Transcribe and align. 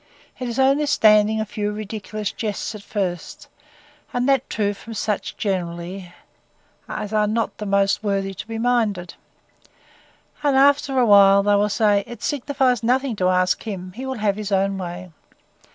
It 0.39 0.47
is 0.49 0.57
only 0.57 0.87
standing 0.87 1.39
a 1.39 1.45
few 1.45 1.71
ridiculous 1.71 2.31
jests 2.31 2.73
at 2.73 2.81
first, 2.81 3.47
and 4.11 4.27
that 4.27 4.49
too 4.49 4.73
from 4.73 4.95
such, 4.95 5.37
generally, 5.37 6.11
as 6.89 7.13
are 7.13 7.27
not 7.27 7.59
the 7.59 7.67
most 7.67 8.03
worthy 8.03 8.33
to 8.33 8.47
be 8.47 8.57
minded; 8.57 9.13
and, 10.41 10.57
after 10.57 10.97
a 10.97 11.05
while, 11.05 11.43
they 11.43 11.53
will 11.53 11.69
say, 11.69 12.03
It 12.07 12.23
signifies 12.23 12.81
nothing 12.81 13.15
to 13.17 13.29
ask 13.29 13.61
him: 13.61 13.91
he 13.91 14.07
will 14.07 14.15
have 14.15 14.37
his 14.37 14.51
own 14.51 14.79
way. 14.79 15.11